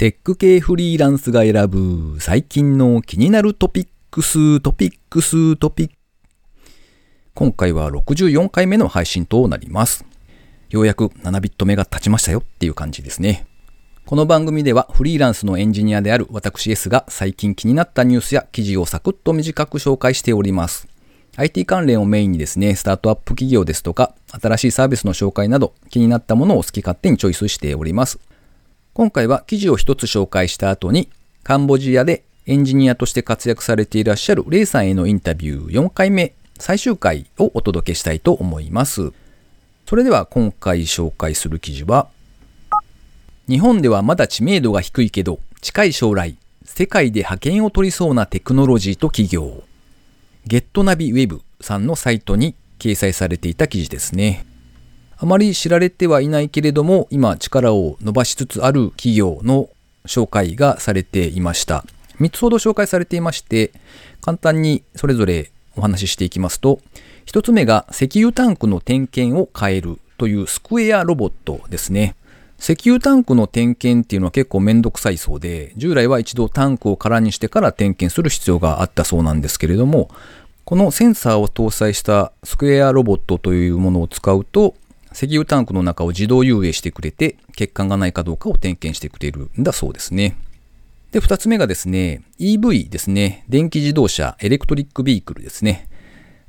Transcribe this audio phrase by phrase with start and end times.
[0.00, 5.94] テック系フリーランスが選ぶ最近の気になるトピックス、トピックス、トピック
[7.34, 10.06] 今回は64回目の配信となります。
[10.70, 13.46] ようやく7ビット目が立ちましたよっていう感じですね。
[14.06, 20.88] この番組ではフリーランスのエンジニアである私 S が最近気になったニュースや記事をサクッと短く紹介しております。
[21.36, 28.18] IT 関連をメインにですね、スタートアップ企業ですとか、新しいサービスの紹介など気になったものを好き勝手にチョイスしております。
[29.00, 31.08] 今回は記事を一つ紹介した後に、
[31.42, 39.10] カンボジアでエンジニアとして活躍されていらっしゃるレイさんへのインタビュー4回目、最終回をお届けしたいと思います。
[39.86, 42.08] それでは今回紹介する記事は、
[43.48, 46.36] 日本ではまだ知名度が低いけど、近い将来、
[46.66, 49.62] 世界で覇権を取りそうなテクノロジーと企業。
[50.44, 54.44] ゲットナビウェブさんのサイトに掲載されていた記事ですね。
[55.22, 59.68] あまり知られてはいないけれども、今力を伸ばしつつある企業の
[60.06, 61.84] 紹介がされていました。
[62.20, 63.70] 3つほど紹介されていまして、
[64.22, 66.80] 簡単にそれぞれお話ししていきますと、
[67.26, 72.16] 1つ目が石油タンクの点検を変えるというスクエアロボットですね。
[72.58, 80.08] 石油タンクの点検っていうのは結構めんどくさいそうで、従来は一度タンクを空にしてから点検する必要があったそうなんですけれども、
[80.64, 84.74] このセンサーを搭載したスクエアロボットというものを使うと、
[85.12, 90.36] 石油タンクの中を自動遊泳してくれて、欠陥がないかどうかを点検してくれるんだそうですね。
[91.12, 93.44] で、二つ目がですね、EV ですね。
[93.48, 95.88] 電気自動車、エレクトリックビークルですね。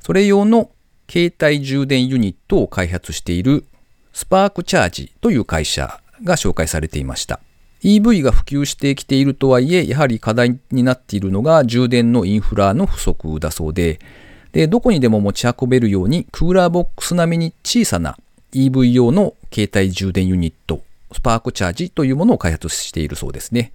[0.00, 0.70] それ用の
[1.10, 3.66] 携帯充電ユニットを開発している
[4.12, 7.40] スパークチャージという会社が紹介されていました。
[7.82, 13.98] EV が普及してきているとはいえ、やはり課題になっているのが充電のインフラの不足だそうで、
[14.52, 18.16] で、どこにでも持ち運べるようにクーラーボックス並みに小さな
[18.54, 23.72] EV 用の携帯充電ユニット、スパークチャージというものを開発しているそうですね。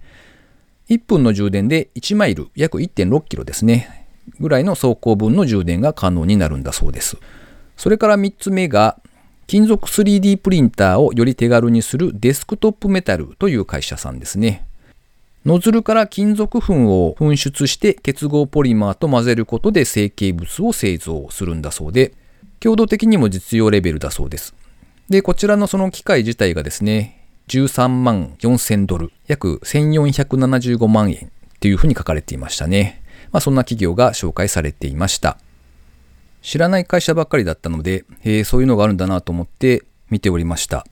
[0.88, 4.06] 1分の充電で1マイル、約1.6キロですね。
[4.38, 7.16] ぐらいの走行分の充電が可能になるんだそうです。
[7.76, 8.98] それから3つ目が、
[9.48, 14.64] 金属 3D プリンターをより手軽にするデスクトップメタルという会社さんですね。
[15.44, 22.12] ノズルから金属粉を噴出して結合ポリマーと混ぜることで成形物を製造するんだそうで、
[22.60, 24.54] 強度的にも実用レベルだそうです。
[25.10, 33.02] で、こちらのその機械自体がですね、13万4000ドル、約1475万円っていうふうに書かれていましたね。
[33.32, 35.38] まあそんな企業が紹介されていました。
[36.42, 40.86] 知らない会社ばっかりだったので、えー、そういうのがあるんだなと思って見ておりました。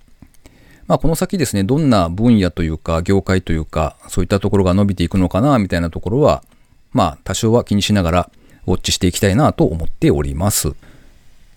[0.87, 6.45] まあ、この先ですね、どんな分野というか、業界というか、そういったところが伸びていくのかな、みたいなところは、
[6.93, 8.31] まあ、多少は気にしながら、
[8.67, 10.75] ウォッチしていきたいなと思っております。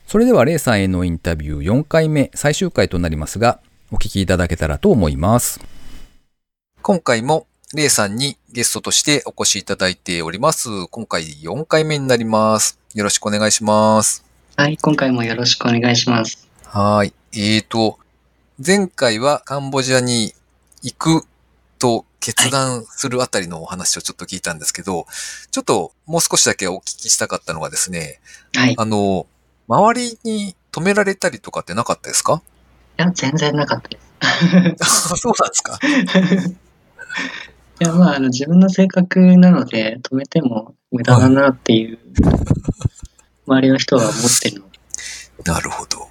[0.09, 3.59] それでは、レイさんへのインタビュー4回目、最終回となりますが、
[3.91, 5.61] お聞きいただけたらと思います。
[6.81, 10.87] 今回も、レイさんにゲストとしてお越しいただいております。
[10.87, 12.79] 今回4回目になります。
[12.95, 14.25] よろしくお願いします。
[14.55, 16.49] はい、今回もよろしくお願いします。
[16.65, 17.13] はい。
[17.33, 17.99] えーと、
[18.65, 20.33] 前回はカンボジアに
[20.81, 21.27] 行く
[21.77, 25.05] と決断するあたりのお話をちょっと聞いたんですけど、はい、
[25.51, 28.19] ちょっともう少しだけお聞きしたかったのがですね、
[28.55, 28.73] はい。
[28.75, 29.27] あの、
[29.69, 32.41] 周りに止められたりとかってなかったですか？
[32.97, 33.99] いや、全然なかったで
[34.83, 35.15] す。
[35.15, 35.77] そうなんですか？
[37.81, 41.99] いや、まあ、あの、自分の性格なので、止めても無駄だなっていう、
[43.47, 44.79] 周りの人は思ってるので。
[45.51, 46.09] なるほど。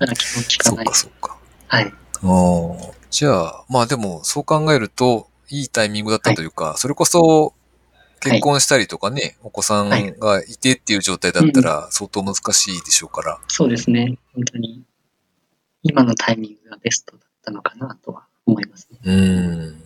[0.00, 0.86] まだ気持ちかない。
[0.86, 1.36] そっかそっか。
[1.68, 1.92] はい。
[2.24, 7.52] あじゃあ、まあでも、そう考えると、いいタイミングだったというか、はい、それこそ、
[8.22, 14.16] 結婚したりとかね、はい、お子さんがいてっていう状態だったら、相当難しいでしょうから、うん、そうですね。
[14.34, 14.82] 本当に、
[15.82, 18.98] 今のタイミングがベストだったのかなとは思いますね。
[19.04, 19.82] うん。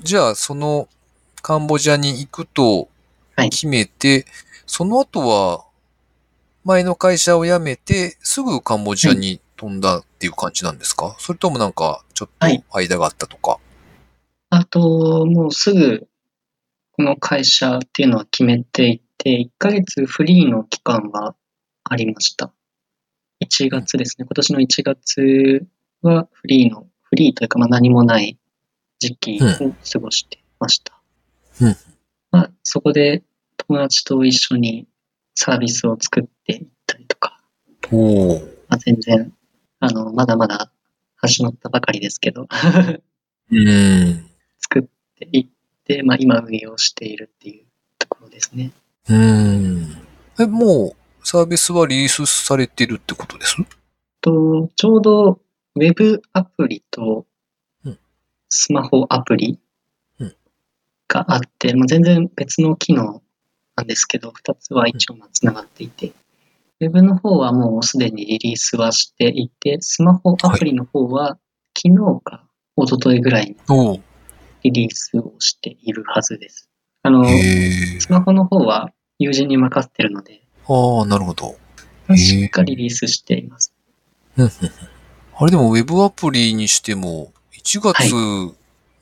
[0.00, 0.88] じゃあ、その、
[1.42, 2.88] カンボジアに行くと
[3.36, 4.24] 決めて、はい、
[4.66, 5.64] その後は、
[6.64, 13.60] 前の会社を辞めて、すぐカンボジアに飛んだっていう感じなんですか、はい、それともなんか、ちょっと間があったとか、はい、
[14.50, 16.08] あと、もうすぐ、
[16.96, 21.34] この会社っていうのは決めていて、1ヶ月フリーの期間は
[21.82, 22.52] ありました。
[23.44, 24.26] 1月ですね。
[24.26, 25.66] 今年の1月
[26.02, 28.38] はフリーの、フリーというかまあ何もない
[29.00, 31.00] 時期を過ごしてました。
[31.60, 31.76] うん、
[32.30, 33.24] まあ、そこで
[33.56, 34.86] 友達と一緒に
[35.34, 37.40] サービスを作っていったりとか、
[37.90, 38.38] お
[38.68, 39.32] まあ、全然、
[39.80, 40.70] あの、まだまだ
[41.16, 42.46] 始まったばかりですけど。
[43.50, 44.30] うん、
[44.60, 44.82] 作っ
[45.16, 45.54] ていって、
[46.04, 47.64] まあ、今運用しているっていう
[47.98, 48.70] ところですね。
[49.08, 49.96] うん。
[50.40, 53.56] え、もうサービスはリリースされてるってことです？
[54.20, 55.40] と、ちょうど
[55.74, 57.26] ウェブアプリと
[58.48, 59.58] スマホアプリ
[60.18, 60.34] うん。
[61.06, 63.22] があって、もう全然別の機能
[63.76, 66.12] なんですけど、2つは一応まあつながっていて、
[66.80, 71.38] ウェブの方はもうすでにリリースはしていて、スマホアプリの方は
[71.76, 72.44] 昨日か
[72.76, 74.00] 一昨日ぐらいにお
[74.64, 76.68] リリースをしているはずです。
[77.02, 77.24] あの。
[78.00, 81.56] スマホの方は友人に任せてるので、ああ、なるほど。
[82.16, 83.72] しっかりリリースしています。
[84.36, 88.12] あれでもウェブアプリにしても、1月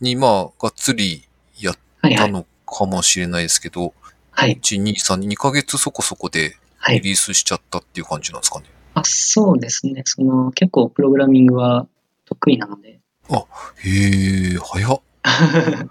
[0.01, 1.25] にまあ、がっつり
[1.59, 1.77] やっ。
[2.17, 3.95] たのかもしれないですけど、
[4.33, 4.59] はい。
[4.61, 6.97] 1、2、3、2ヶ月そこそこではい。
[6.97, 8.67] リリースしちゃったっていう感じなんですかね。
[8.95, 10.03] あ、そうですね。
[10.05, 11.87] その、結構プログラミングは
[12.25, 12.89] 得意なので。
[12.89, 15.01] へえ、早っ。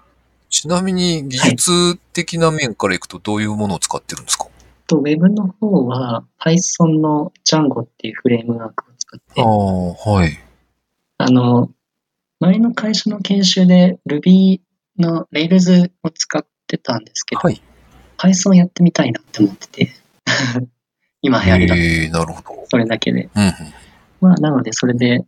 [0.50, 4.46] ちなみに技術的な面からいくとどういうものを使ってるんですか、
[4.92, 10.38] と、ウェブの方は Python の Django っていうフレームワークを使ってあ、あ、はい。
[11.18, 11.70] あの、
[12.40, 14.60] 前の会社の研修で Ruby
[14.98, 17.62] の Rails を使ってたんですけど、はい。
[18.18, 19.92] Python やってみたいなって思ってて、
[21.22, 22.64] 今流行りだえ、なるほど。
[22.68, 23.30] それだけで。
[23.34, 23.52] うんうん。
[24.20, 25.24] まあ、なので、それで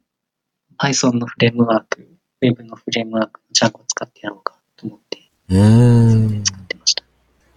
[0.79, 2.07] Python のフレームワーク、
[2.45, 5.19] Web のフレームワーク、Django を使ってやろうかと思って
[5.49, 6.45] うーん。
[6.45, 7.03] 作ってました。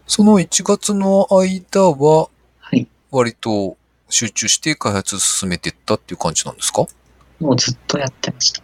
[0.06, 2.30] その1月の間は、
[2.60, 2.88] はい。
[3.12, 3.76] 割と
[4.10, 6.86] 集中して開発進めていったっていう感じなんですか？
[7.40, 8.64] もうずっとやってました。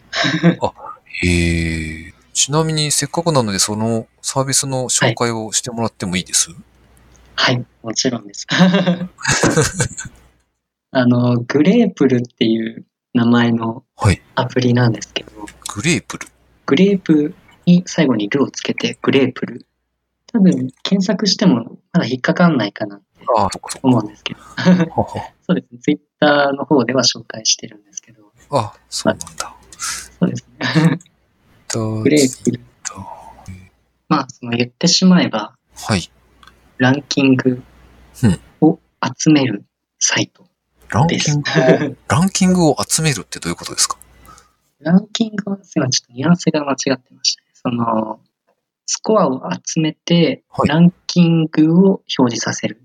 [1.25, 2.13] へえ。
[2.33, 6.49] ちなみにせっかくなのでそのサービスの紹介をしてもらってもいいです、
[7.35, 8.47] はい、もちろんです。
[10.95, 14.21] あの、グレープルっていう名前のはい。
[14.35, 15.31] アプリなんですけど、
[15.73, 16.27] グレープル。
[16.65, 19.65] グレープに最後にルをつけてグレープル。
[20.31, 23.05] 多分検索してもまだ引っかかんないかなって
[23.83, 24.39] 思うんですけど、
[25.47, 25.79] そうですね。
[25.79, 29.55] ツイッターの方では紹介してるんですけど、あ、そうなんだ。
[29.77, 30.99] そうですね。
[31.71, 32.59] ググレープル。
[34.09, 36.11] まあ、その言ってしまえば、はい。
[36.77, 37.63] ランキング
[38.61, 38.79] を
[39.17, 39.65] 集める
[39.97, 40.42] サイト
[40.93, 41.41] ランキン。
[41.41, 43.97] グを、ランキングを集めるってどういうことですか？
[44.79, 47.47] ランキングはすいませんちょっとニュアンスが間違ってましたね。
[47.53, 48.19] その、
[48.85, 52.81] スコアを集めて、はいランキングを表示させる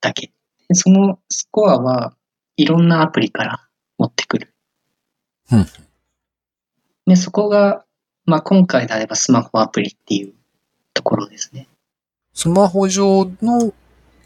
[0.00, 0.32] だけ。
[0.68, 2.14] でそのスコアは
[2.56, 3.68] いろんなアプリから
[3.98, 4.54] 持ってくる。
[5.52, 5.66] うん
[7.06, 7.84] で、そこが、
[8.24, 10.32] まあ今回であればスマホアプリっていう
[10.94, 11.68] ところですね。
[12.32, 13.72] スマホ上の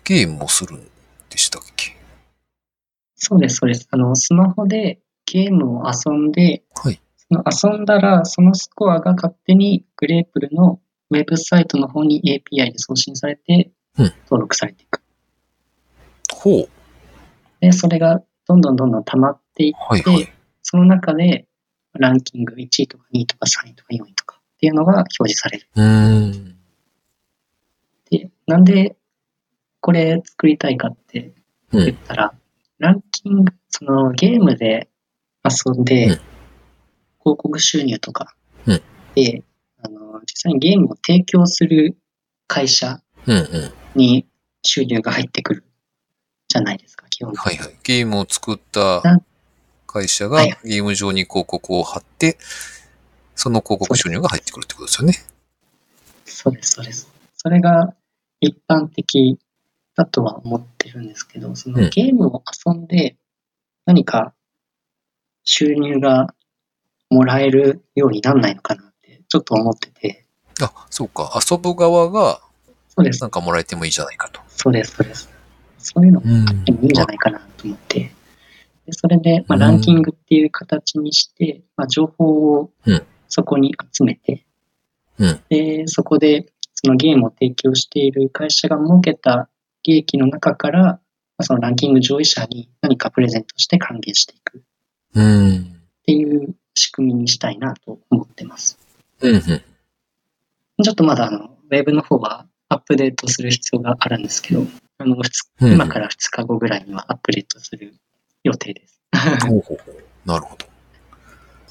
[0.04, 0.88] ゲームをするん
[1.28, 1.97] でしたっけ？
[3.18, 3.88] そうです、そうです。
[3.90, 7.00] あの、スマホでゲームを遊んで、はい。
[7.16, 7.44] その
[7.74, 10.80] 遊んだら、そのスコアが勝手にグレープルの
[11.10, 15.02] ウェブサイトの方に API で送信されてうん、登録されていく。
[16.32, 16.68] ほう。
[17.60, 20.24] で、それがどんどんどんどん溜まっていっはいはい。
[20.24, 20.32] て、
[20.62, 21.48] その中で
[21.94, 25.66] ランキング1位とか2位とか3位とか4位とかっていうのが表示される。
[25.74, 26.58] うーん。
[28.10, 28.96] で、なんで
[29.80, 31.32] これ作りたいかって
[31.72, 31.84] うん。
[31.84, 32.34] 言ったら、
[32.78, 34.88] ランキング、そのゲームで
[35.44, 36.20] 遊んで、うん
[37.20, 38.34] 広告収入とか
[38.66, 38.82] うん
[39.14, 39.42] で、
[39.82, 41.98] あの、実際にゲームを提供する
[42.46, 43.02] 会社。
[43.94, 44.26] に
[44.62, 45.64] 収入が入ってくる
[46.48, 47.58] じゃないですか、基本的に。
[47.58, 47.76] はいはい。
[47.82, 49.02] ゲームを作った
[49.86, 52.38] 会社がはいゲーム上に広告を貼って、
[53.34, 55.14] その広告収入が入ってくるってことですよね。
[56.25, 57.08] そうです、そうです。
[57.37, 57.94] それが
[58.40, 59.38] 一般的
[59.94, 61.83] だとは思ってるんですけど、そうん。
[61.83, 63.17] のゲームを遊んで
[63.87, 64.35] 何か
[65.45, 66.35] 収入が
[67.11, 70.26] もらえるようになんないのかなってちょっと思ってて、
[70.61, 71.38] あ、そうか。
[71.50, 72.40] 遊ぶ側が
[72.88, 73.21] そうです。
[73.23, 74.40] な、んかもらえてもいいじゃないかと。
[74.49, 75.28] そうです、そうです。
[75.78, 76.49] そういうのもうん。
[76.49, 78.12] あってもいいんじゃないかなと思って、
[78.87, 79.61] でそれで、まあ、うん。
[79.61, 83.02] ランキングっていう形にして、まあ、情報をうん。
[83.28, 84.47] そこに集めて、
[85.19, 85.40] うん。
[85.49, 89.49] で、そこでそのゲームを提供している会社が設けた
[89.85, 91.00] 利益の中から、ま
[91.38, 94.61] あそのランキング上位者に何かプレゼントして還元していくっ
[95.14, 95.80] うん。
[96.04, 98.78] ていう仕組みにしたいなと思ってます。
[99.20, 99.42] うんうん。
[100.82, 104.64] ちょっとまだあの、ウェブの方はアップデートする必要があるんですけど、
[104.99, 105.16] あの、
[105.61, 107.94] 今から2日後ぐらいにはアップデートする
[108.44, 109.00] 予定です。
[109.49, 110.66] ほうほうほうなるほど。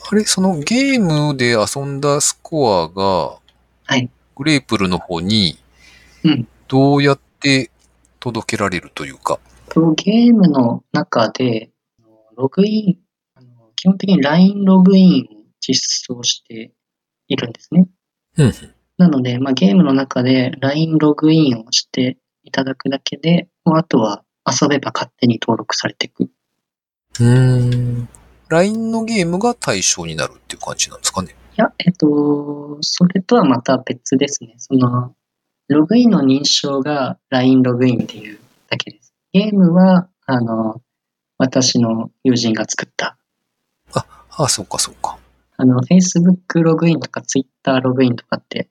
[0.10, 3.40] あれ、そのゲームで遊んだスコアが、
[3.86, 4.10] はい。
[4.36, 5.58] グレープルの方に
[6.24, 7.72] うん、どうやって
[8.28, 9.40] 届けられるというか。
[9.70, 11.72] とゲームの中で、
[12.36, 16.72] ログイン、あの基本的に LINE ログインを実装して
[17.28, 17.88] いるんですね。
[18.38, 18.54] うん。
[18.98, 26.30] なので、まあ、ゲームの中で LINE ログインをしていただくだけで、もうあとは遊べば勝手に登録されていく。
[27.20, 28.10] うん。
[28.50, 31.36] LINE のゲームが対象になるっていう感じなんですかね。
[31.58, 34.54] や、えっと、それとはまた別ですね。
[34.58, 35.14] その、
[35.68, 39.14] ログインの認証が LINE ログインっていうだけです。
[39.34, 40.82] ゲームは、あの、
[41.38, 43.18] 私の友人が作った。
[43.94, 44.06] あ
[44.38, 45.18] あ、そうかそうか。
[45.58, 48.70] あの、Facebook ログインとか Twitter ログインとかって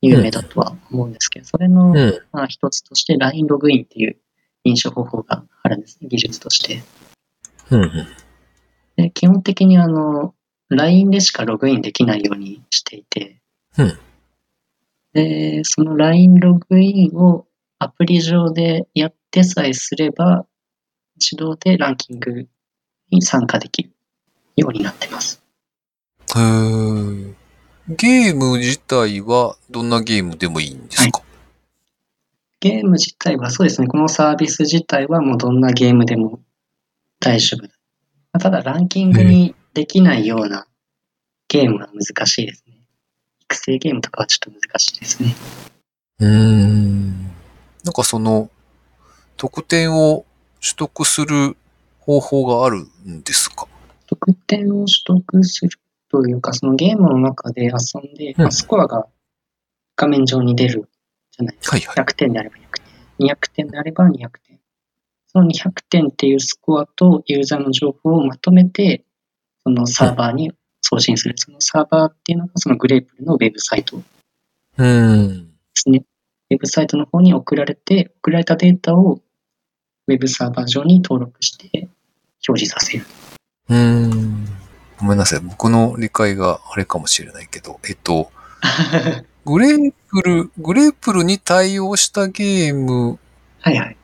[0.00, 2.22] 有名だとは思うんですけど、それの、うん。
[2.30, 4.16] まあ、一つとして LINE ログインっていう
[4.64, 6.82] 認証方法があるんですね、技術として。
[7.70, 8.06] うんうん。
[8.96, 10.34] で基本的にあの、
[10.68, 13.40] LINE でしかログインできないようにしていて、
[13.76, 13.98] うん
[15.12, 17.46] で、その LINE ログインを
[17.78, 20.46] アプリ上でやってさえすれば、
[21.20, 22.48] 自動でランキング
[23.10, 23.90] に参加できる
[24.56, 25.42] ようになってます。
[26.34, 27.34] へー。
[27.88, 31.22] ゲーム自体はどんなゲームでもいいんですか、
[32.60, 36.40] ゲーム自体はそうですね、このサービス自体はもうどんなゲームでも
[37.18, 37.68] 大丈夫。
[38.38, 40.66] ただランキングにできないような
[41.48, 42.71] ゲームは難しいですね。
[43.52, 45.34] 育成ゲームとかはちょっと難しいですね。
[46.20, 47.24] うーん。
[47.84, 48.50] なんかその、
[49.36, 50.24] 得点を
[50.60, 51.56] 取得する
[52.00, 53.66] 方法があるんですか？
[54.06, 55.70] 得点を取得する
[56.10, 59.06] というか、そのゲームの中で遊んで、うんまあスコアが
[59.96, 60.88] 画面上に出る
[61.32, 61.76] じゃないですか。
[61.76, 62.04] はいはい。
[62.04, 62.60] 100点であれば100
[63.18, 63.26] 点。
[63.26, 64.10] 200点であれば200
[64.46, 64.60] 点。
[65.26, 69.04] その200点っていうスコアとユーザーの情報をまとめて、
[69.64, 70.52] そのサーバーに
[70.82, 71.34] 送信する。
[71.36, 74.02] そのサーバーっていうのがそのグレープルのウェブサイトで。
[75.74, 76.04] すね。
[76.50, 79.20] ウェブサイトの方に送られて、送られたデータを
[80.08, 81.88] ウェブサーバー上に登録して
[82.46, 83.06] 表示させる。
[83.68, 84.46] うーん。
[84.98, 85.40] ごめんなさい。
[85.40, 88.30] 僕の理解があれかもしれないけど、えっと、
[89.44, 93.18] グレープル、グレープルに対応したゲーム
[93.60, 93.96] はいはい。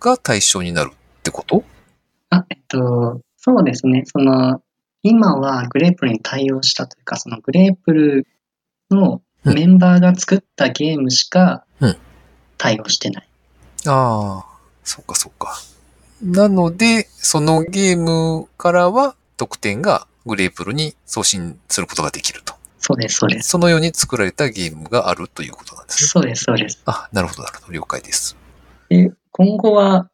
[0.00, 1.62] が対象になるってこと？
[2.30, 4.04] あ、えっと、そうですね。
[4.06, 4.62] その、
[5.02, 8.26] 今はグレープルに対応したというか、そのグレープル
[8.90, 11.96] のメンバーが作ったゲームしかうん
[12.58, 13.28] 対応してない。
[13.86, 15.58] ああ、そっかそっか。
[16.22, 22.52] なので、そのゲームからは得点がグレープルに送信することができると。
[22.78, 23.48] そうです、そうです。
[23.48, 26.08] そのように作られたゲームがあるということなんですね。
[26.08, 26.82] そうです、そうです。
[26.84, 27.72] あ、なるほど、なるほど。
[27.72, 28.36] 了解です。
[28.90, 30.10] で、今後は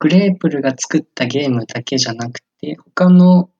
[0.00, 3.50] グレープルが作ったゲームだけじゃなくて、他の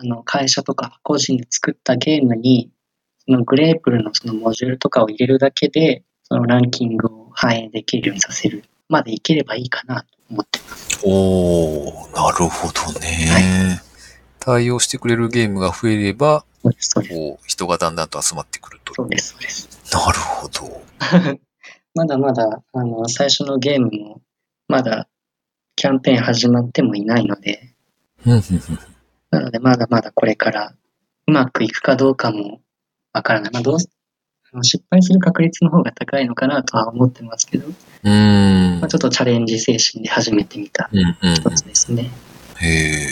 [0.00, 2.70] あの会社とか個人で作ったゲームに、
[3.26, 11.00] そのグレープルのそのモジュールとかを入れるだけで、そのランキングを反映できるようにさせるまでいければいいかなと思ってます。
[11.04, 13.80] おー、なるほどね。
[14.38, 17.14] 対応してくれるゲームが増えれば、そうです、そうです。
[17.14, 18.94] こう、人がだんだんと集まってくると。
[18.94, 19.68] そうです、そうです。
[19.92, 20.82] なるほど。
[21.94, 24.20] まだまだ、あの、最初のゲームも、
[24.68, 25.08] まだ、
[25.76, 27.74] キャンペーン始まってもいないので、
[29.30, 30.74] なので、まだまだこれから、
[31.26, 32.60] うまくいくかどうかも
[33.12, 33.52] わからない。
[33.52, 33.78] まあ、どう
[34.62, 42.10] 失敗する確率の方が高いのかなとは思ってますけど、うーんまあ、ちょっとチャレンジ精神で始めてみたうんうんうん一つですね。
[42.60, 43.06] へえ、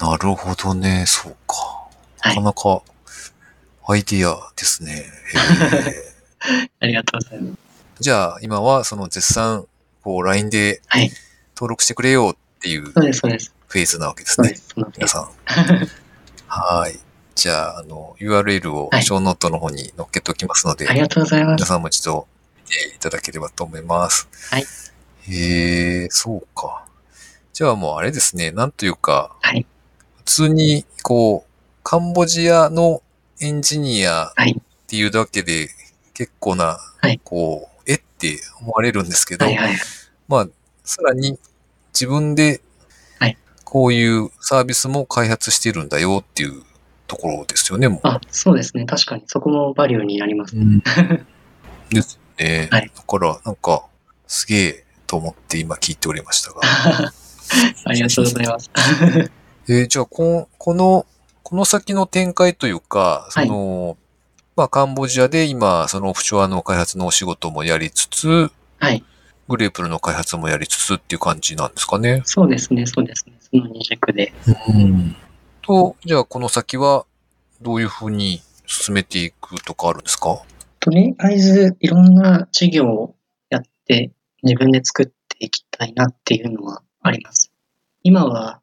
[0.00, 1.54] なるほどね、そうか。
[1.54, 1.90] は
[2.24, 2.82] ないかなか
[3.86, 5.04] アイディアですね。
[6.80, 7.58] ありがとうございます。
[8.00, 9.66] じゃあ、今はその絶賛、
[10.02, 11.10] こう、LINE ではい。
[11.54, 13.51] 登録してくれよっていうそうです、そうです。
[13.72, 14.54] フェーズなわけですね
[14.98, 15.30] 皆さん。
[16.46, 16.98] はい。
[17.34, 21.62] じゃあ、あの、URL をはいショーノートの方に載っけておきますので、ありがとうございます。
[21.62, 24.28] 皆さんも一度見ていただければと思います。
[24.50, 24.64] はい。
[25.22, 26.84] へえ、そうか。
[27.54, 29.64] じゃあもうあれですね、なんというか、はい。
[30.18, 31.50] 普通に、こう、
[31.82, 33.02] カンボジアの
[33.40, 34.52] エンジニアはい。
[34.52, 35.70] っていうだけで
[36.12, 39.76] 結構な、はいこう、えって思われるんですけど、はい、はい。
[40.28, 40.48] まあ、
[40.84, 41.38] さらに
[41.94, 42.60] 自分ではい、
[43.72, 46.62] こういうサービスも開発してるんだよっていう
[47.06, 48.00] ところですよね、もう。
[48.02, 48.84] あ、そうですね。
[48.84, 50.54] 確かに、そこもバリューになります。
[51.88, 52.68] ですね。
[52.70, 53.86] はいだから、なんか、
[54.26, 56.60] すげえと思って今聞いておりましたが。
[57.86, 58.70] ありがとうございます。
[59.70, 61.06] えーじゃあこ、この、
[61.42, 63.96] この先の展開というか、その、
[64.54, 69.02] まあ、カンボジアで今、そのオフショアの開発のお仕事もやりつつ、はい。
[69.48, 72.20] グレープルの開発もやりつつっていう感じなんですかね。
[72.26, 73.32] そうですね、そうですね。
[73.52, 74.32] その二軸で。
[74.68, 75.14] うん。
[75.60, 77.04] と、じゃあこの先は
[77.60, 80.42] どういうふうに進めていくとかあるんですか？
[80.80, 83.14] とりあえず、いろんな事業を
[83.50, 84.10] やって、
[84.42, 87.52] 自分で作っていきたいなっていうのはあります。
[88.02, 88.60] 今は、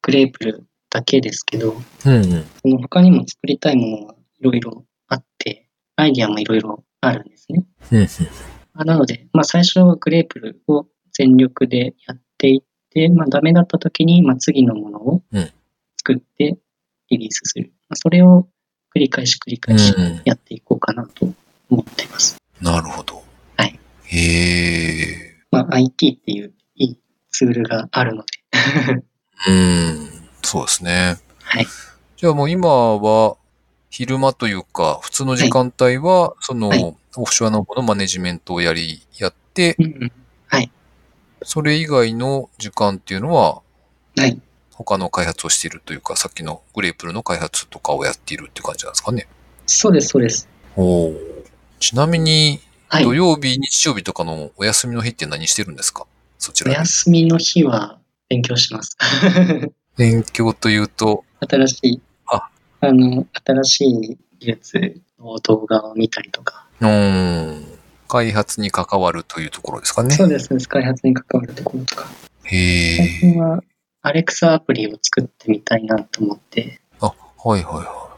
[0.00, 1.74] グレープルだけですけど、
[2.06, 2.44] うんうん。
[2.62, 7.66] その他にも作りたいものはいろいろあって、アイディアもいろいろあるんですね。
[7.92, 8.08] うんうん。
[8.72, 12.67] あなので、まあ最初はグレープルを全力でやっていって、
[13.08, 15.50] まあダメだった時に、まあ次のものをうん
[15.96, 16.58] 作って
[17.10, 17.72] リリースする。
[17.88, 18.48] まあそれを
[18.94, 21.32] 繰り返し繰り返しうんやっていこうかなと
[21.70, 22.36] 思っています。
[22.60, 23.22] なるほど。
[23.56, 23.78] はい。
[24.04, 25.34] へえ。
[25.50, 26.98] まあ、IT っていういい
[27.30, 28.28] ツールがあるので、
[29.48, 30.08] うん。
[30.42, 31.16] そうですね。
[31.42, 31.66] はい。
[32.16, 33.36] じゃあもう今は、
[33.90, 40.12] 昼間というか、普通の時間帯は、その、はいオフショアの方のマネジメントをやり、やって、うんうん。
[41.42, 43.62] それ以外の時間っていうのは、
[44.16, 44.40] はい。
[44.72, 49.26] 他の開発をしているというか、さっきのグレープルの開発とかをやっているっていう感じなんですかね。
[49.66, 50.48] そうです、そうです。
[50.76, 51.12] お
[51.80, 53.04] ちなみに、はい。
[53.04, 56.06] 土曜日、日曜日とかのお休みの日って何してるんですか？
[56.38, 56.78] そちおらで。
[56.78, 58.96] 休みの日は勉強します。
[59.98, 62.48] 勉強というと、新しい、あ
[62.80, 66.66] あの、新しい技術の動画を見たりとか。
[66.80, 67.67] うーん、
[68.08, 70.10] 開発に関わるというところですかね。
[70.10, 70.48] そうです。
[70.68, 72.08] 開発に関わるところとか。
[72.44, 73.08] へ最え。
[73.20, 73.62] 近は、
[74.02, 78.16] アレクサアプリを作ってみたいなと思って、あ、はいはいは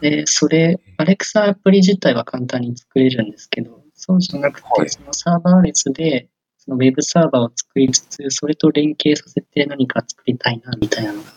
[0.00, 11.30] で、それ、アレクサアプリ自体は簡単に作れるんですけど、そうじゃなくて、はいそのサーバー列で、そのウェブサーバーを作りつつ、それと連携させて何か作りたいな、みたいなのが。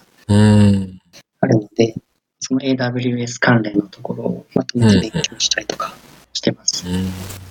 [1.40, 1.96] あるので、
[2.40, 5.94] その AWS 関連のところをまとめて勉強したりとか
[6.34, 6.88] してます。
[6.88, 7.47] うーん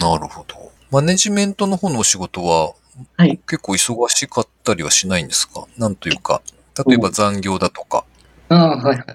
[0.00, 0.72] なるほど。
[0.90, 2.72] マネジメントの方のお仕事は、
[3.16, 5.66] はい結構忙しかったりはしないんですか？
[5.78, 6.42] なんというか、
[6.86, 8.04] 例えば残業だとか。
[8.48, 9.06] ああ、はいはい。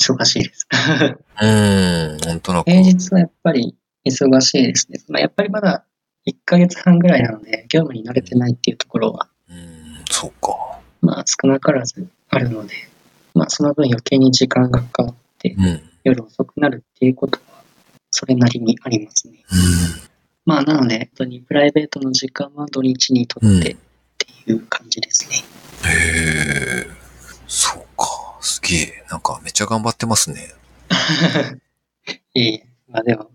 [0.00, 0.66] 忙しいです。
[0.72, 2.70] うーん、なんとなく。
[2.70, 5.00] 平日はやっぱり忙しいですね。
[5.08, 5.84] まあ、やっぱりまだ
[6.26, 10.78] 1ヶ月半ぐらいなので、業務に慣れてないっていうところは、うーん、そうか。
[11.00, 12.74] まあ少なからずあるので、
[13.34, 15.56] まあその分余計に時間がかかって。
[16.04, 17.53] 夜遅くなるっていうことは、
[18.16, 19.44] それなりにありますね。
[20.46, 23.76] まあなので、本当にプライベートの時間は土日にとってっ
[24.44, 25.38] ていう感じですね。
[25.84, 26.86] へえ、
[27.48, 28.38] そうか。
[28.40, 29.04] すげえ。
[29.10, 30.54] なんかめっちゃ頑張ってますね。
[32.34, 33.32] いえいえ、まあでも、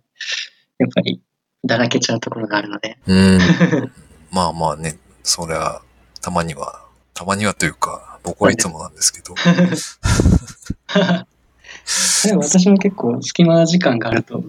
[0.78, 1.22] やっぱり
[1.66, 3.38] だらけちゃうところがあるので、うん。
[4.32, 5.82] まあまあね、そりゃ、
[6.22, 9.36] たまには、たまにはというか、僕はいつもなんですけど。
[12.24, 14.44] でも私も結構隙間時間があると、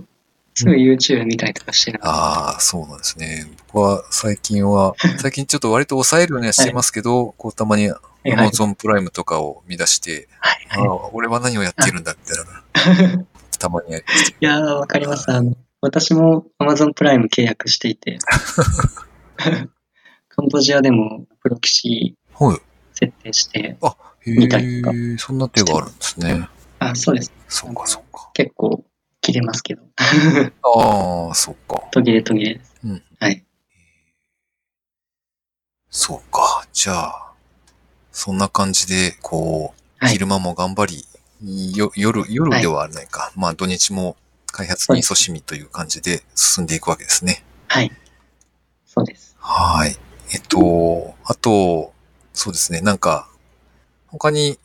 [0.61, 2.01] すぐ YouTube 見たりとかしてる。
[2.03, 3.47] ああ、そうなんですね。
[3.73, 13.27] 僕は最近は、 最近ちょっと割と抑えるようにはしてますけど、こうたまにはいはい Amazon プライムとかを見出して、はいあはあ、俺は何をやっているんだみたいな、い。
[13.59, 15.31] たまにやりまいやー、わかります。
[15.31, 18.19] あの、私も Amazon プライム契約していて、
[19.39, 22.47] カンボジアでもプロ棋士ど。
[22.49, 22.59] はい。
[22.93, 23.79] 設定して、
[24.21, 26.49] へ見たりとかえ、そんな手があるんですね。
[26.79, 27.33] あ、そうです。
[27.49, 28.31] そうか、そうか。
[28.35, 28.85] 結構
[29.21, 29.83] 切れますけど、
[30.63, 31.83] ああ、そうか。
[31.91, 32.75] 途切れ途切れです。
[32.85, 33.45] うんはい。
[35.91, 36.67] そうか。
[36.73, 37.33] じゃあ、
[38.13, 41.05] そんな感じで、こう、はい昼間も頑張
[41.43, 43.33] り、よ夜、夜ではないか。
[43.37, 47.45] まあ土日も開発に勤しみという感じで進んでいくわけですね。
[47.69, 47.93] はい。
[48.87, 49.37] そうです。
[49.39, 49.95] はい。
[50.33, 51.93] えっと、あと、
[52.33, 52.81] そうですね。
[52.81, 53.29] なんか、
[54.07, 54.59] 他に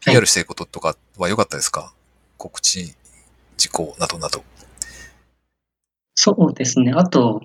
[0.00, 1.94] PR したいこととかは良かったですか、
[2.38, 2.96] 告知
[3.62, 4.42] 事項などなど。
[6.16, 6.92] そうですね。
[6.96, 7.42] あと、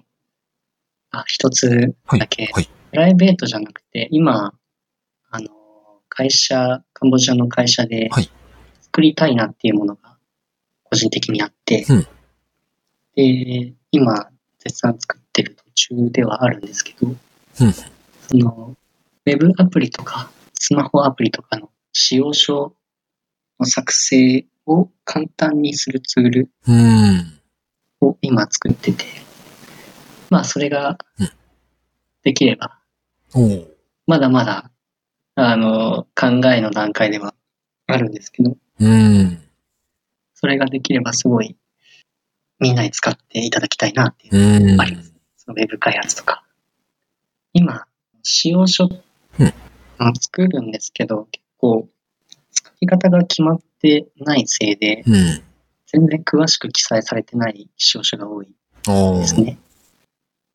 [1.12, 2.19] あ、一つはい。
[2.19, 2.67] だけ、はい。
[2.89, 4.56] プライベートじゃなくて、今、
[5.30, 5.49] あの、
[6.10, 8.30] 会社、カンボジアの会社ではい
[8.82, 10.17] 作りたいなっていうものが
[10.84, 12.08] 個人的にあって、うん
[13.15, 17.15] で、今、絶賛作ってる途中ではあるんですけど、うん
[17.73, 17.86] そ
[18.34, 18.75] の、
[19.25, 22.75] ウェブアプリとか、スマホアプリとかの使用書
[23.60, 26.49] の作成を簡単にするツール。
[28.01, 29.06] を今作ってて、
[30.30, 31.30] まあそれがうん
[32.23, 32.77] できれば、
[34.06, 34.69] まだまだ、
[35.36, 37.34] あの、考えの段階では
[37.88, 38.58] あるんですけど。
[40.34, 41.56] それができればすごい、
[42.60, 44.82] みんなに使っていただきたいなっていううーん。
[44.82, 45.13] あります。
[45.38, 46.43] そのウェブ開発とか。
[47.53, 47.86] 今、
[48.23, 48.89] 使用書、
[50.19, 51.88] 作るんですけど、結構、
[52.58, 55.41] 使い方が決まってないせいで、うん。
[55.88, 58.48] 全然詳しく記載されてない使用書が多い
[59.20, 59.58] ですね。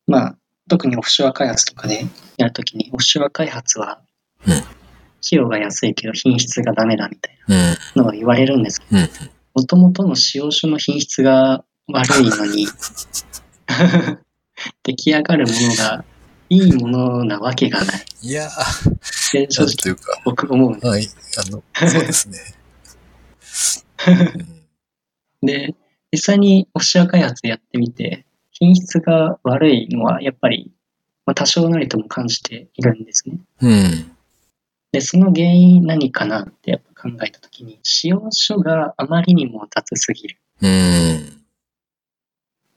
[0.05, 0.37] まあ、
[0.69, 2.05] 特にオフショア開発とかで
[2.37, 4.01] やるときに、オフショア開発は
[4.45, 4.67] うん、費
[5.31, 7.55] 用が安いけど品質がダメだみたいうん。
[7.55, 9.09] なのは言われるんですけど、うん。
[9.55, 12.67] もともとの使用書の品質が悪いのに、
[14.83, 16.05] 出来上がるものが
[16.55, 18.05] いいものなわけがない。
[18.21, 21.07] いや正直なんというか、僕思うんではい。
[21.37, 22.39] あの、そうですね。
[24.47, 24.63] うん
[25.45, 25.75] で、
[26.11, 30.71] 実際にオフショア開発やってみて、品質が悪いのはやっぱり、
[31.25, 33.37] まあ、多少なりとも感じているんですね。
[33.61, 34.11] うん。
[34.91, 40.37] で、その原因何かなってやっぱ考えたときに、使用書があまりにも雑すぎる。
[40.61, 41.43] うん。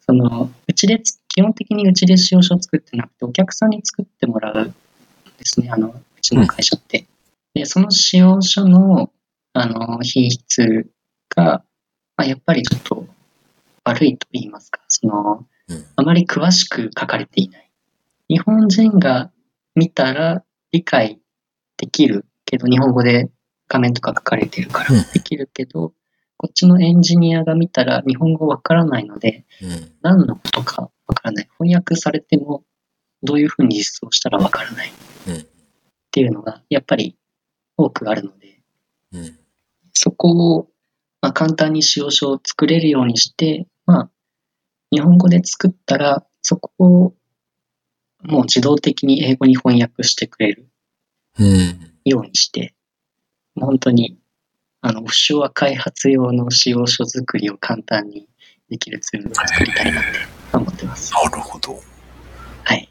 [0.00, 4.74] その、うちでつ、基本的にうちで使用書を作ってなくて、お客さんに作ってもらうんで
[5.44, 7.06] すね、あの、うちの会社って。
[7.54, 9.10] で、その使用書の、
[9.52, 10.88] あの、品質
[11.34, 11.64] が、
[12.16, 13.06] まあ、やっぱりちょっと
[13.84, 15.84] 悪いと言いますか、その、うん。
[15.96, 17.70] あまり詳しく書かれていない。
[18.28, 19.32] 日本人が
[19.74, 21.20] 見たら理解
[21.76, 23.30] できるけど、日本語で
[23.68, 25.92] 画面とか書かれてるからうんできるけど、
[26.38, 29.92] こっちのエンジニアが見たら日本語わからないので、うん。
[30.02, 31.48] 何のことかわからない。
[31.58, 32.64] 翻訳されても
[33.22, 34.92] どういうふうに実装したらわからないっ
[35.28, 35.46] うん。
[36.10, 37.16] ていうのがやっぱり
[37.76, 38.60] 多くあるので、
[39.12, 39.38] うん。
[39.92, 40.68] そこを、
[41.22, 44.10] まあ、簡単に使用書を作れるようにして、まあ、
[44.90, 47.14] 日本語で作ったら、そこを
[48.22, 50.68] もう自動的に英語に翻訳してくれる
[51.38, 51.92] うん。
[52.04, 52.74] ようにして、
[53.58, 54.18] 本当に、
[54.86, 58.28] あの、オフショア開発用の使用書作りを簡単に
[58.70, 60.08] できるツールを作りたいなって
[60.52, 61.12] 思ってます。
[61.12, 61.80] なるほど。
[62.62, 62.88] はい。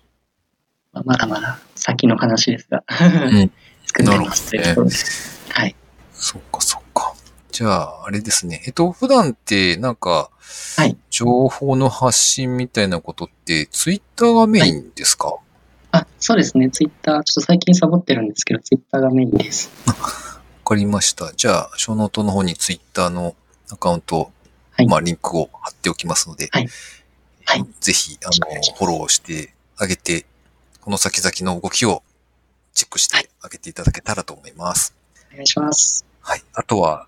[0.91, 3.49] まあ、まだまだ先の話ですが、ん
[3.86, 5.49] 作ってますというところです。
[5.51, 5.75] はい。
[6.12, 7.13] そっかそっか。
[7.53, 8.62] じゃあ、あれですね。
[8.67, 10.29] えっと、普段って、なんか、
[10.75, 10.97] はい。
[11.10, 15.38] 情報の発信みたいなことって、ツイッターがメインですか、
[15.91, 16.69] あ、そうですね。
[16.69, 19.71] ツイッター、ちょっと最近サボってるんですけど、ツイッターがメインです。
[20.65, 21.32] わかりました。
[21.34, 23.36] じゃあ、ショーノートの方にツイッターの
[23.69, 24.32] アカウント、
[24.71, 26.67] はいまあ、リンクを貼っておきますので、はい
[27.45, 30.25] はいぜひ、あのフォローしてあげて、
[30.82, 32.01] この先々の動きを
[32.73, 34.95] チェックしてあげていただけたらと思います。
[35.32, 36.04] お願いします。
[36.21, 36.41] はい。
[36.56, 37.06] あとは、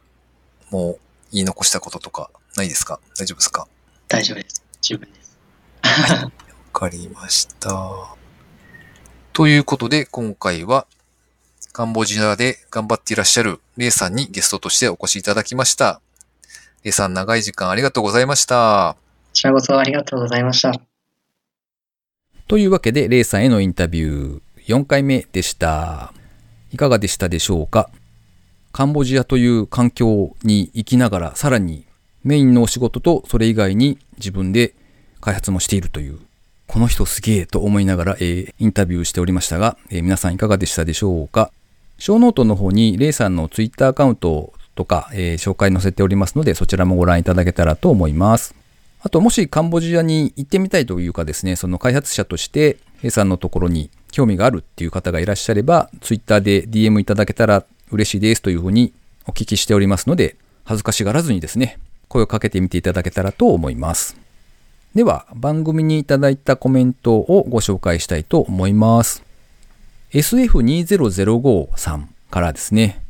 [0.69, 0.99] もう、
[1.31, 2.99] 言い残したこととかないですか？
[3.17, 3.67] 大丈夫ですか？
[4.07, 4.63] 大丈夫です。
[4.81, 5.35] 十分です。
[5.83, 6.31] わ
[6.73, 8.15] かりました。
[9.33, 10.85] ということで、今回は、
[11.77, 16.01] カンボジアで頑張っていらっしゃるレイさんにゲストとしてお越しいただきました。
[16.83, 18.95] レイさん、長い時間ありがとうございました。
[18.97, 20.73] こちらこそありがとうございました。
[22.47, 26.15] というわけで、レイさんへのインタビュー4回目でした。
[26.73, 27.91] いかがでしたでしょうか？
[28.71, 31.85] カンボジアという環境に生きながら、さらに
[32.23, 34.73] メインのお仕事とそれ以外に自分で
[35.21, 36.17] 開発もしているという、
[36.65, 41.51] この人すげえと思いながら、えーインタビューしておりましたが、えー皆さんいかがでしたでしょうか？
[41.97, 48.55] ショーノートの方にレイさんのツイッターアカウントとか、えー紹介載せておりますので、そちらもご覧いただけたらと思います。
[49.01, 58.93] あと、もしカンボジアに行ってみたいというかですね、その開発者として、A さんのところに興味があるっていう方がいらっしゃれば、ツイッターで DM いただけたら嬉しいですというふうに
[59.27, 64.17] お聞きしておりますので、恥ずかしがらずにですね、声をかけてみていただけたらと思います。
[64.95, 69.26] では、番組にいただいたコメントをご紹介したいと思います。
[70.11, 73.03] SF2005 さんからですね、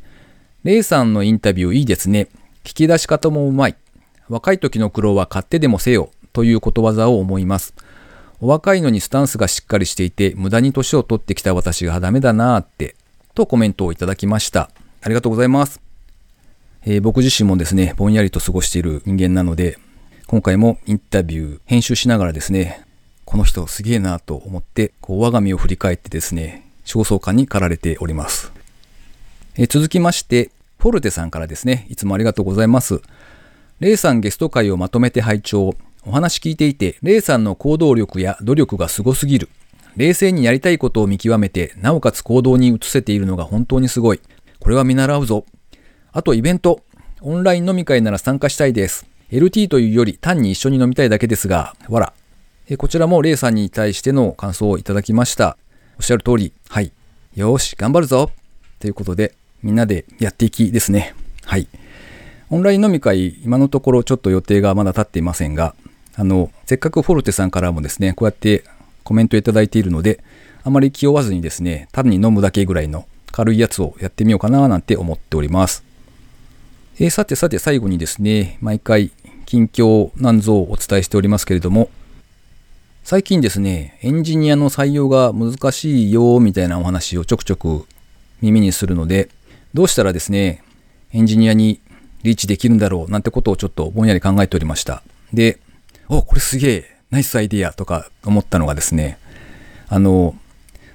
[0.64, 2.26] レイさんのインタビューいいですね。
[2.64, 3.76] 聞き出し方もうまい。
[4.28, 7.72] 若い時の苦労は買ってでもせよということわざを思います。
[8.40, 12.94] お若いのにスタンスがしっかりしていて無駄に年を取ってきた私がダメだなーって
[13.34, 14.70] とコメントをいただきました。
[15.00, 15.80] ありがとうございます。
[16.84, 19.78] えー僕自身もですね、ぼんやりと過ごしている人間なので、
[20.26, 22.84] 今回もインタビュー、編集しながらですね、
[23.24, 28.50] この人すげえなと思って、こう我が身を振り返ってですね、焦燥感に駆られております。
[29.56, 33.02] え続きまして、フォルテさんからですね、いつもありがとうございます。
[33.80, 35.74] レイさんゲスト会をまとめて拝聴。
[36.06, 39.50] お話聞いていて、レイさんの行動力や努力がすごすぎる。
[39.96, 44.20] 冷静にやりたいことを見極めて、なおかつ行動に移せているのが本当にすごい。
[44.58, 45.44] これは見習うぞ。
[46.12, 46.80] あとイベント。
[47.20, 49.06] オンライン飲み会なら参加したいです。
[49.30, 52.12] LT というより単に一緒に飲みたいだけですが、わら。
[52.76, 55.58] こちらもレイさんに対しての感想をいただきました。
[55.98, 56.92] おっしゃる通り、はい。
[57.34, 58.30] よし、頑張るぞ
[58.78, 61.12] ということで、みんなでやっていきですね。
[61.44, 61.66] はい。
[62.50, 65.74] オンライン飲み会、今のところちょっと予定がまだ立っていませんが、
[66.14, 68.62] あの、せっかくフォルテさんからもですね、こうやって
[69.02, 70.22] コメントいただいているので、
[70.62, 75.82] あまり気負わずにですね、単に飲むだけぐらいの軽いやつをやってみようかななんて思っております。
[77.00, 79.10] えーさてさて最後にですね、毎回
[79.46, 81.90] 近況なんぞをお伝えしておりますけれども、
[83.04, 87.86] 最近ですね、エンジニアの採用が難しいよみたいなお話をちょくちょく
[88.42, 89.30] 耳にするので、
[89.74, 90.62] どうしたらですね、
[91.12, 91.80] エンジニアに
[92.22, 95.02] リーチできるんだろうなんてことをちょっとぼんやり考えておりました。
[95.32, 95.58] で、
[96.08, 99.18] お、これすげえ、ナイスアイディアとか思ったのがですね、
[99.88, 100.36] あの、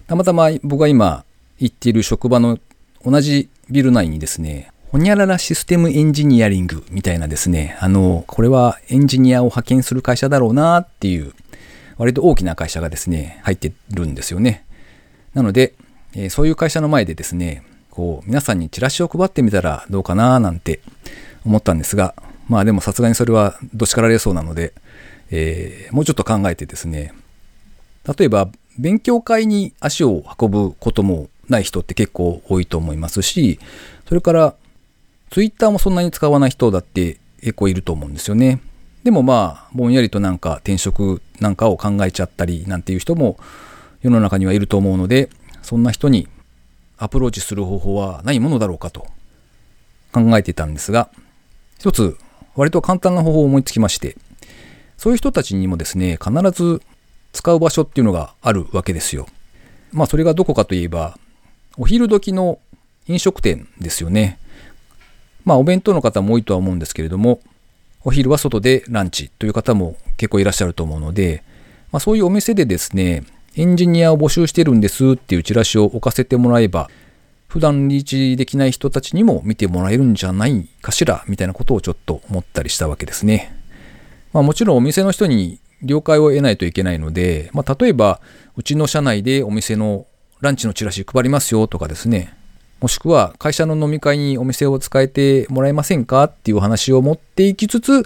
[0.07, 1.25] たまたま僕が今
[1.59, 2.59] 行っている職場の
[3.03, 11.33] 同じビル内にですね、ほにゃららシステムエンジニアリングみたいなですね、あの、これはエンジニアを派遣する会社だろうなっていう、
[11.97, 14.65] 割と大きな会社がですね、入ってるんですよね。
[15.33, 15.73] なので、
[16.15, 20.79] えーそういう会社の前でですね、こう、皆さんにチラシを配ってみたらどうかななんて
[21.45, 22.15] 思ったんですが、
[22.47, 24.73] まあでもさすがにそれはどしかられそうなので、
[25.31, 27.13] えー、もうちょっと考えてですね、
[28.17, 33.59] 例えば勉強会に足を運ぶこともない人って結構多いと思いますし、
[34.07, 34.55] それから
[35.29, 38.59] ツイッターもそんなに使わない人だって結構いると思うんですよね。
[39.03, 43.37] でもまあ、ぼんやりとなんか転職なんかを考えちゃったりなんていう人も
[44.01, 45.29] 世の中にはいると思うので、
[45.61, 46.27] そんな人に
[46.97, 49.07] アプローチする方法はないものだろうかと
[50.13, 51.09] 考えていたんですが、
[51.79, 52.17] 一つ
[52.55, 54.15] 割と簡単な方法を思いつきまして、
[54.97, 56.81] そういう人たちにもですね、必ず
[57.33, 59.27] 使う場所っていうのがあるわけですよ。
[59.91, 61.17] まあそれがどこかといえば、
[61.77, 62.59] お昼時の
[63.07, 64.39] 飲食店ですよね。
[65.43, 67.41] まあお弁当の方も多いとは思うんですけれども、
[68.05, 71.43] お昼は外でランチという方も結構いらっしゃると思うので、
[71.91, 73.23] まあ、そういうお店でですね、
[73.55, 76.89] エンジニアを募集してるんですっていうチラシを置かせてもらえば、
[77.47, 83.55] 普段リーチできない人たちにも見てもらえるんじゃないかしら、みたいなことをちょっと思ったりしたわけですね。
[84.33, 88.21] まあもちろんお店の人に了解を得ないといけないので、まあ例えば、
[88.57, 90.07] うちの社内でお店の
[90.41, 92.33] ランチのチラシ配りますよとかですね、
[92.83, 98.03] もしくは会社の飲み会にお店を使えてもらえませんかっていう話を持っていきつつ、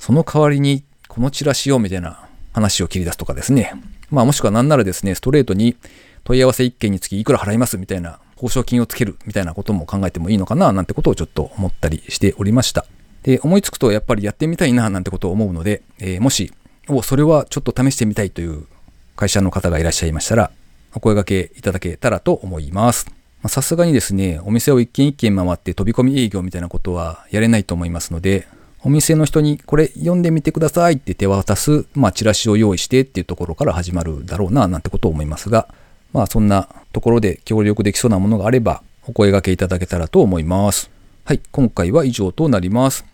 [0.00, 3.80] その代わりにこのチラシをみたいな話を切り出すとかですね。
[4.10, 5.76] まあもしくは何ならですね、ストレートに
[6.24, 12.86] 問い合わせ1件につきいくら払いますみたいな報奨金をつけるみたいなことも考えてもいいのかななんてことをちょっと思ったりしておりました。
[13.22, 16.52] で、思いつくとやっぱりやってみたいななんてことを思うので、えー、もし、
[16.88, 18.66] お、それはちょっと試してみたいという
[19.14, 20.50] 会社の方がいらっしゃいましたら、
[20.92, 23.17] お声掛けいただけたらと思います。
[23.46, 28.48] さすがにですね、お店を一軒一軒回って飛び込み営業みたいなことはやれないと思いますので、
[28.82, 35.68] お店の人にこれ読んでみてくださいって手渡す、まあ、チラシを用意してっていうところから始まるだろうな、なんてことを思いますが、
[36.12, 40.90] まあ、そんなところで協力できそうなものがあれば、お声掛けいただけたらと思います。
[41.24, 43.04] はい、今回は以上となります。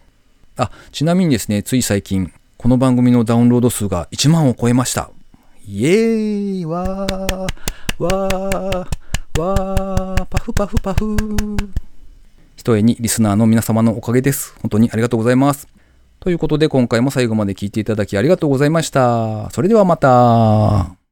[0.57, 5.11] あ、ちなみにですね、つい最近、この番組のダウンロード数が1万を超えました。
[5.67, 7.47] イエーイわー
[7.99, 9.04] わー
[9.39, 11.17] わーパフパフパフ
[12.57, 14.55] ひとえにリスナーの皆様のおかげです。
[14.63, 15.67] 本当にありがとうございます。
[16.21, 19.51] ということで今回も最後まで聞いていただきありがとうございました。
[19.51, 21.04] それではまた。